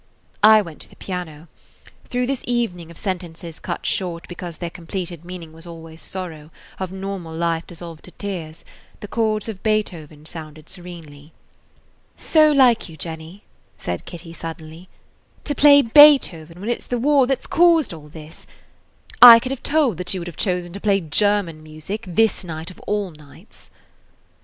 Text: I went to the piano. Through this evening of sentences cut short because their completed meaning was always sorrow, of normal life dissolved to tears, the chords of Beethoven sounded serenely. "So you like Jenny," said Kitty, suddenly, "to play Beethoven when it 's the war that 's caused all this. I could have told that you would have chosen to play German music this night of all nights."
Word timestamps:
I 0.41 0.63
went 0.63 0.81
to 0.81 0.89
the 0.89 0.95
piano. 0.95 1.47
Through 2.05 2.25
this 2.25 2.43
evening 2.47 2.89
of 2.89 2.97
sentences 2.97 3.59
cut 3.59 3.85
short 3.85 4.27
because 4.27 4.57
their 4.57 4.71
completed 4.71 5.23
meaning 5.23 5.53
was 5.53 5.67
always 5.67 6.01
sorrow, 6.01 6.49
of 6.79 6.91
normal 6.91 7.35
life 7.35 7.67
dissolved 7.67 8.05
to 8.05 8.11
tears, 8.13 8.65
the 8.99 9.07
chords 9.07 9.47
of 9.47 9.61
Beethoven 9.61 10.25
sounded 10.25 10.69
serenely. 10.69 11.33
"So 12.17 12.47
you 12.51 12.57
like 12.57 12.79
Jenny," 12.97 13.43
said 13.77 14.05
Kitty, 14.05 14.33
suddenly, 14.33 14.89
"to 15.43 15.53
play 15.53 15.83
Beethoven 15.83 16.61
when 16.61 16.69
it 16.71 16.81
's 16.81 16.87
the 16.87 16.97
war 16.97 17.27
that 17.27 17.43
's 17.43 17.45
caused 17.45 17.93
all 17.93 18.07
this. 18.07 18.47
I 19.21 19.37
could 19.39 19.51
have 19.51 19.61
told 19.61 19.97
that 19.97 20.15
you 20.15 20.19
would 20.19 20.27
have 20.27 20.35
chosen 20.35 20.73
to 20.73 20.81
play 20.81 20.99
German 20.99 21.61
music 21.61 22.05
this 22.07 22.43
night 22.43 22.71
of 22.71 22.79
all 22.87 23.11
nights." 23.11 23.69